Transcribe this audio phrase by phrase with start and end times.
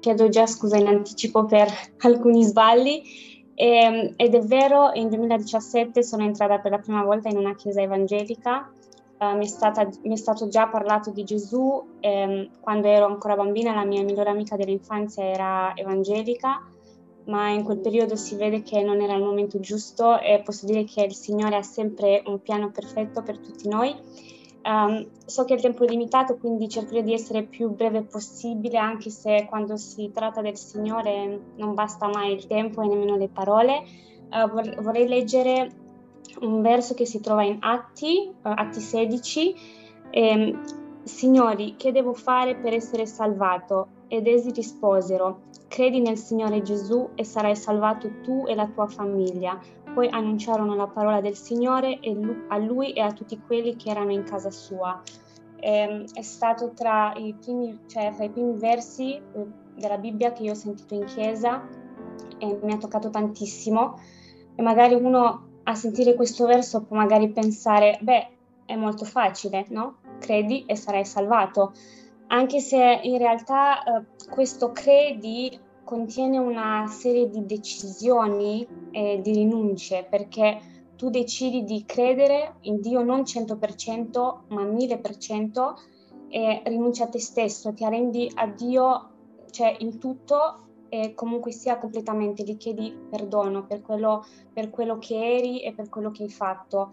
[0.00, 1.68] chiedo già scusa in anticipo per
[2.02, 3.02] alcuni sbagli.
[3.54, 7.54] E, ehm, ed è vero, in 2017 sono entrata per la prima volta in una
[7.54, 8.72] chiesa evangelica.
[9.20, 13.34] Uh, mi, è stata, mi, è stato già parlato di Gesù ehm, quando ero ancora
[13.34, 16.64] bambina, la mia migliore amica dell'infanzia era evangelica,
[17.24, 20.84] ma in quel periodo si vede che non era il momento giusto e posso dire
[20.84, 23.92] che il Signore ha sempre un piano perfetto per tutti noi
[24.68, 29.08] Um, so che il tempo è limitato, quindi cercherò di essere più breve possibile, anche
[29.08, 33.82] se quando si tratta del Signore non basta mai il tempo e nemmeno le parole.
[34.30, 35.72] Uh, vor- vorrei leggere
[36.40, 39.54] un verso che si trova in Atti, uh, Atti 16.
[40.10, 40.58] E,
[41.02, 43.88] Signori, che devo fare per essere salvato?
[44.08, 49.58] Ed essi risposero, credi nel Signore Gesù e sarai salvato tu e la tua famiglia.
[49.98, 51.98] Poi annunciarono la parola del Signore
[52.50, 55.02] a lui e a tutti quelli che erano in casa sua.
[55.58, 59.22] Ehm, è stato tra i, primi, cioè, tra i primi versi eh,
[59.74, 61.66] della Bibbia che io ho sentito in chiesa
[62.38, 63.98] e mi ha toccato tantissimo.
[64.54, 68.28] E magari uno a sentire questo verso può magari pensare, beh,
[68.66, 69.96] è molto facile, no?
[70.20, 71.72] Credi e sarai salvato.
[72.28, 75.58] Anche se in realtà eh, questo credi
[75.88, 80.60] contiene una serie di decisioni e di rinunce perché
[80.96, 85.74] tu decidi di credere in Dio non 100% ma 1000%
[86.28, 89.08] e rinunci a te stesso, ti arrendi a Dio
[89.50, 95.14] cioè in tutto e comunque sia completamente gli chiedi perdono per quello, per quello che
[95.14, 96.92] eri e per quello che hai fatto.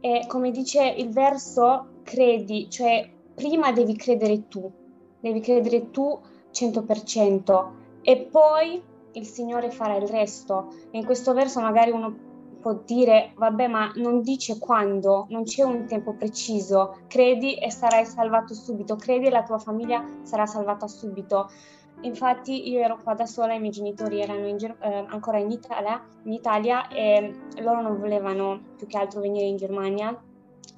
[0.00, 4.68] E come dice il verso, credi, cioè prima devi credere tu,
[5.20, 6.18] devi credere tu
[6.52, 7.68] 100%
[8.02, 10.72] e poi il Signore farà il resto.
[10.90, 15.64] E in questo verso magari uno può dire, vabbè, ma non dice quando, non c'è
[15.64, 20.86] un tempo preciso, credi e sarai salvato subito, credi e la tua famiglia sarà salvata
[20.86, 21.50] subito.
[22.02, 26.02] Infatti io ero qua da sola, i miei genitori erano in, eh, ancora in Italia,
[26.24, 30.16] in Italia e loro non volevano più che altro venire in Germania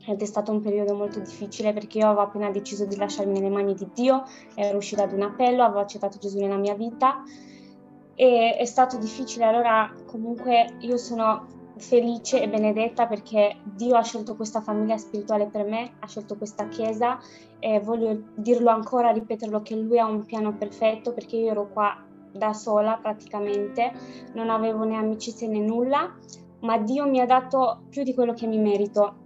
[0.07, 3.75] è stato un periodo molto difficile perché io avevo appena deciso di lasciarmi nelle mani
[3.75, 7.23] di Dio, ero uscita da un appello, avevo accettato Gesù nella mia vita
[8.15, 14.37] e è stato difficile, allora comunque io sono felice e benedetta perché Dio ha scelto
[14.37, 17.19] questa famiglia spirituale per me, ha scelto questa chiesa
[17.59, 22.05] e voglio dirlo ancora, ripeterlo che Lui ha un piano perfetto perché io ero qua
[22.31, 23.93] da sola praticamente,
[24.35, 26.15] non avevo né amicizie né nulla,
[26.61, 29.23] ma Dio mi ha dato più di quello che mi merito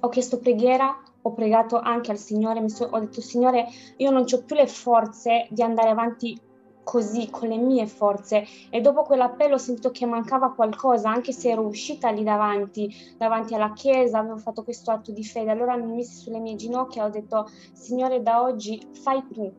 [0.00, 4.42] ho chiesto preghiera, ho pregato anche al Signore, so, ho detto Signore, io non ho
[4.42, 6.38] più le forze di andare avanti
[6.86, 8.46] così, con le mie forze.
[8.70, 13.54] E dopo quell'appello ho sentito che mancava qualcosa, anche se ero uscita lì davanti, davanti
[13.54, 15.50] alla chiesa, avevo fatto questo atto di fede.
[15.50, 19.52] Allora mi messi sulle mie ginocchia e ho detto, Signore, da oggi fai tu.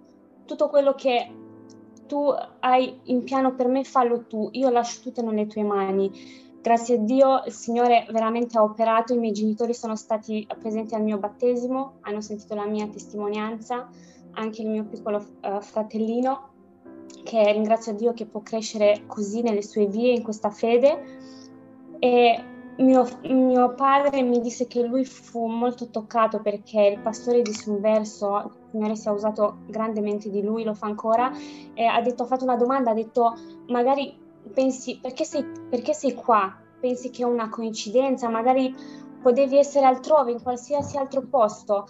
[0.45, 1.29] Tutto quello che
[2.07, 4.47] tu hai in piano per me, fallo tu.
[4.53, 6.09] Io lascio tutto nelle tue mani.
[6.61, 11.03] Grazie a Dio il Signore veramente ha operato, i miei genitori sono stati presenti al
[11.03, 13.87] mio battesimo, hanno sentito la mia testimonianza,
[14.31, 16.49] anche il mio piccolo uh, fratellino,
[17.23, 21.03] che ringrazio Dio che può crescere così nelle sue vie, in questa fede.
[21.99, 22.43] E
[22.77, 27.79] mio, mio padre mi disse che lui fu molto toccato perché il pastore disse un
[27.79, 32.25] verso, il Signore si è usato grandemente di lui, lo fa ancora, ha detto, ha
[32.25, 33.35] fatto una domanda, ha detto
[33.67, 36.55] magari pensi perché sei, perché sei qua?
[36.79, 38.29] Pensi che è una coincidenza?
[38.29, 38.73] Magari
[39.21, 41.87] potevi essere altrove, in qualsiasi altro posto.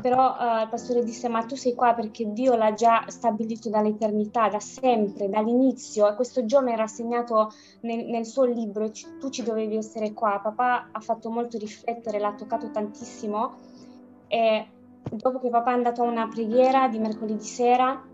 [0.00, 4.48] Però uh, il pastore disse: Ma tu sei qua perché Dio l'ha già stabilito dall'eternità,
[4.48, 6.06] da sempre, dall'inizio.
[6.08, 7.50] E questo giorno era segnato
[7.80, 10.38] nel, nel suo libro e c- tu ci dovevi essere qua.
[10.42, 13.54] Papà ha fatto molto riflettere, l'ha toccato tantissimo.
[14.28, 14.66] E
[15.10, 18.04] dopo che papà è andato a una preghiera di mercoledì sera,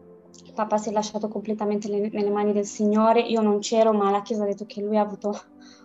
[0.54, 4.22] papà si è lasciato completamente le, nelle mani del Signore, io non c'ero, ma la
[4.22, 5.39] Chiesa ha detto che lui ha avuto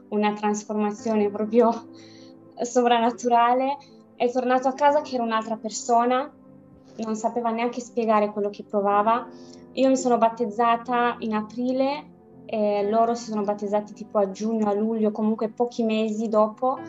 [0.10, 1.88] una trasformazione proprio
[2.62, 3.78] sovrannaturale,
[4.16, 6.32] è tornato a casa che era un'altra persona,
[6.98, 9.28] non sapeva neanche spiegare quello che provava.
[9.74, 14.74] Io mi sono battezzata in aprile e loro si sono battezzati tipo a giugno, a
[14.74, 16.80] luglio, comunque pochi mesi dopo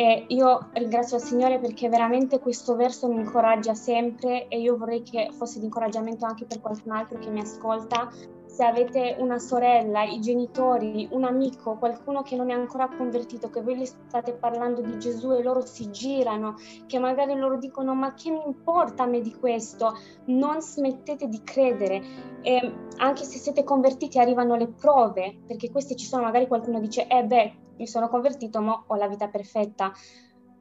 [0.00, 5.02] e io ringrazio il Signore perché veramente questo verso mi incoraggia sempre e io vorrei
[5.02, 8.10] che fosse di incoraggiamento anche per qualcun altro che mi ascolta.
[8.46, 13.60] Se avete una sorella, i genitori, un amico, qualcuno che non è ancora convertito, che
[13.60, 16.54] voi gli state parlando di Gesù e loro si girano,
[16.86, 19.98] che magari loro dicono ma che mi importa a me di questo,
[20.28, 22.02] non smettete di credere.
[22.40, 27.06] E anche se siete convertiti arrivano le prove, perché queste ci sono, magari qualcuno dice
[27.06, 29.92] eh beh mi sono convertito, ma ho la vita perfetta.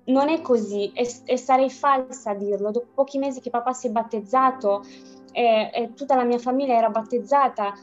[0.05, 2.71] Non è così e, e sarei falsa a dirlo.
[2.71, 4.83] Dopo pochi mesi che papà si è battezzato,
[5.31, 7.75] e, e tutta la mia famiglia era battezzata,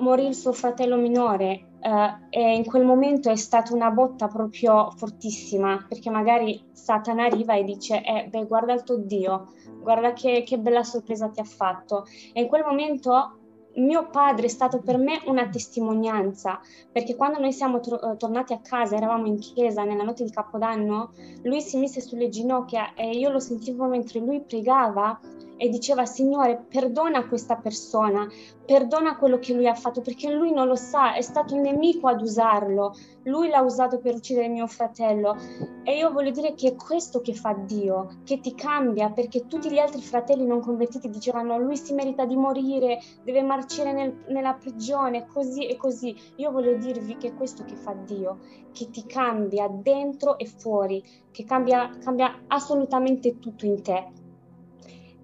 [0.00, 4.90] morì il suo fratello minore Uh, e in quel momento è stata una botta proprio
[4.96, 10.42] fortissima, perché magari Satana arriva e dice, eh, beh, guarda il tuo Dio, guarda che,
[10.44, 12.04] che bella sorpresa ti ha fatto.
[12.32, 13.38] E in quel momento
[13.78, 16.60] mio padre è stato per me una testimonianza,
[16.90, 21.12] perché quando noi siamo tro- tornati a casa, eravamo in chiesa nella notte di Capodanno,
[21.42, 25.18] lui si mise sulle ginocchia e io lo sentivo mentre lui pregava
[25.58, 28.26] e diceva Signore perdona questa persona,
[28.64, 32.08] perdona quello che lui ha fatto perché lui non lo sa, è stato il nemico
[32.08, 32.94] ad usarlo,
[33.24, 35.36] lui l'ha usato per uccidere mio fratello
[35.82, 39.70] e io voglio dire che è questo che fa Dio, che ti cambia perché tutti
[39.70, 44.54] gli altri fratelli non convertiti dicevano lui si merita di morire, deve marcire nel, nella
[44.54, 46.16] prigione, così e così.
[46.36, 48.38] Io voglio dirvi che è questo che fa Dio,
[48.72, 54.27] che ti cambia dentro e fuori, che cambia, cambia assolutamente tutto in te.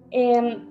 [0.09, 0.69] E, ehm,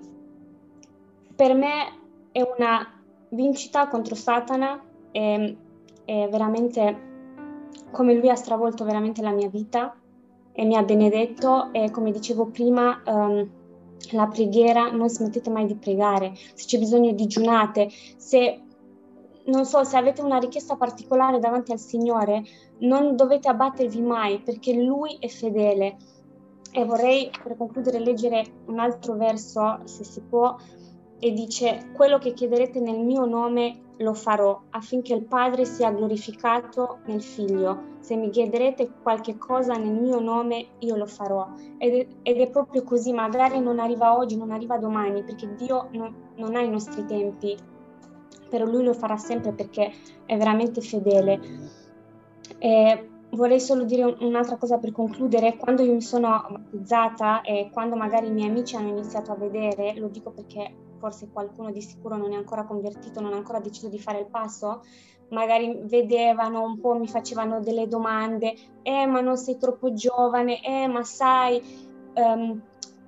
[1.35, 1.99] per me
[2.31, 5.55] è una vincita contro Satana, è,
[6.05, 7.13] è veramente
[7.91, 9.95] come lui ha stravolto veramente la mia vita
[10.51, 13.49] e mi ha benedetto e come dicevo prima um,
[14.11, 16.33] la preghiera non smettete mai di pregare.
[16.53, 18.61] Se c'è bisogno digiunate se
[19.45, 22.43] non so se avete una richiesta particolare davanti al Signore
[22.79, 25.97] non dovete abbattervi mai perché lui è fedele
[26.75, 30.57] e vorrei per concludere leggere un altro verso, se si può,
[31.17, 36.99] e dice, quello che chiederete nel mio nome lo farò affinché il Padre sia glorificato
[37.05, 37.93] nel Figlio.
[37.99, 41.47] Se mi chiederete qualche cosa nel mio nome, io lo farò.
[41.77, 45.87] Ed è, ed è proprio così, magari non arriva oggi, non arriva domani, perché Dio
[45.93, 47.57] non, non ha i nostri tempi,
[48.49, 49.93] però Lui lo farà sempre perché
[50.25, 51.39] è veramente fedele.
[52.57, 55.57] E vorrei solo dire un'altra cosa per concludere.
[55.57, 59.93] Quando io mi sono battezzata e quando magari i miei amici hanno iniziato a vedere,
[59.97, 63.89] lo dico perché forse qualcuno di sicuro non è ancora convertito, non ha ancora deciso
[63.89, 64.81] di fare il passo,
[65.29, 70.87] magari vedevano un po', mi facevano delle domande, eh ma non sei troppo giovane, eh
[70.87, 71.61] ma sai,
[72.15, 72.61] um,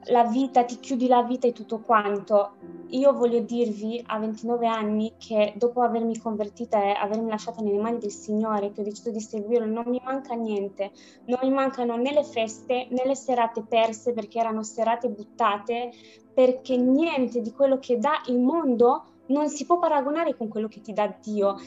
[0.08, 2.52] la vita, ti chiudi la vita e tutto quanto.
[2.90, 7.98] Io voglio dirvi a 29 anni che dopo avermi convertita e avermi lasciata nelle mani
[7.98, 10.92] del Signore, che ho deciso di seguirlo, non mi manca niente.
[11.26, 15.92] Non mi mancano né le feste né le serate perse perché erano serate buttate,
[16.34, 20.80] perché niente di quello che dà il mondo non si può paragonare con quello che
[20.80, 21.58] ti dà Dio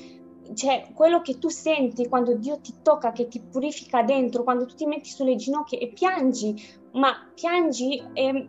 [0.54, 4.74] cioè quello che tu senti quando Dio ti tocca, che ti purifica dentro, quando tu
[4.74, 8.48] ti metti sulle ginocchia e piangi, ma piangi e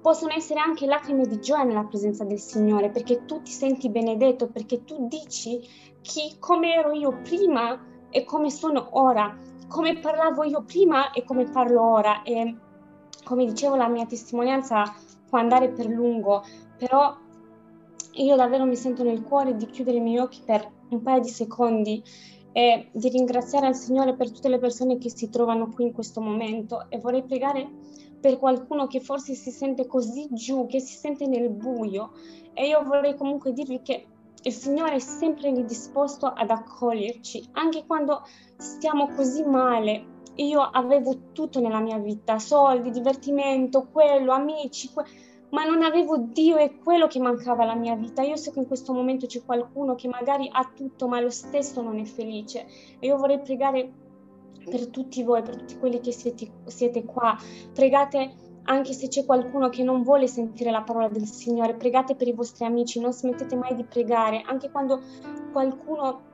[0.00, 4.48] possono essere anche lacrime di gioia nella presenza del Signore, perché tu ti senti benedetto,
[4.48, 5.60] perché tu dici
[6.00, 9.36] chi, come ero io prima e come sono ora,
[9.68, 12.22] come parlavo io prima e come parlo ora.
[12.22, 12.56] E
[13.24, 14.84] come dicevo, la mia testimonianza
[15.28, 16.42] può andare per lungo,
[16.78, 17.14] però
[18.12, 21.28] io davvero mi sento nel cuore di chiudere i miei occhi per un paio di
[21.28, 22.02] secondi
[22.58, 26.20] e di ringraziare il Signore per tutte le persone che si trovano qui in questo
[26.20, 27.70] momento e vorrei pregare
[28.20, 32.10] per qualcuno che forse si sente così giù, che si sente nel buio
[32.54, 34.06] e io vorrei comunque dirvi che
[34.42, 38.22] il Signore è sempre lì disposto ad accoglierci, anche quando
[38.56, 40.16] stiamo così male.
[40.38, 45.04] Io avevo tutto nella mia vita, soldi, divertimento, quello, amici, que-
[45.50, 48.22] ma non avevo Dio e quello che mancava alla mia vita.
[48.22, 51.80] Io so che in questo momento c'è qualcuno che magari ha tutto, ma lo stesso
[51.82, 52.66] non è felice.
[52.98, 53.90] E io vorrei pregare
[54.68, 57.36] per tutti voi, per tutti quelli che siete, siete qua.
[57.72, 62.28] Pregate anche se c'è qualcuno che non vuole sentire la parola del Signore, pregate per
[62.28, 65.00] i vostri amici, non smettete mai di pregare, anche quando
[65.52, 66.26] qualcuno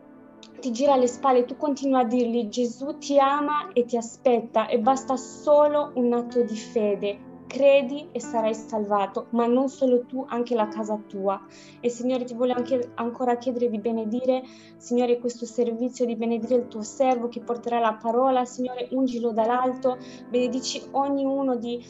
[0.58, 4.80] ti gira le spalle, tu continui a dirgli Gesù ti ama e ti aspetta e
[4.80, 10.56] basta solo un atto di fede credi e sarai salvato, ma non solo tu, anche
[10.56, 11.40] la casa tua.
[11.78, 14.42] E Signore ti voglio anche ancora chiedere di benedire,
[14.76, 19.98] Signore, questo servizio, di benedire il tuo servo che porterà la parola, Signore, ungilo dall'alto,
[20.28, 21.80] benedici ognuno di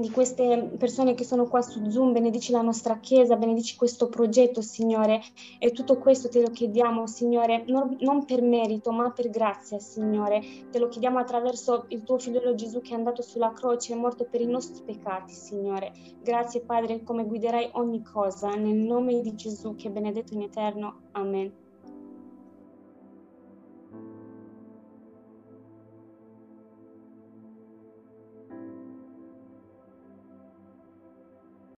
[0.00, 4.62] di queste persone che sono qua su Zoom, benedici la nostra Chiesa, benedici questo progetto,
[4.62, 5.22] Signore,
[5.58, 10.42] e tutto questo te lo chiediamo, Signore, non, non, per merito, ma per grazia, Signore.
[10.70, 14.24] Te lo chiediamo attraverso il tuo figliolo Gesù che è andato sulla croce è morto
[14.24, 15.92] per i nostri peccati, Signore.
[16.22, 21.00] Grazie, Padre, come guiderai ogni cosa, nel nome di Gesù che è benedetto in eterno.
[21.12, 21.69] Amen.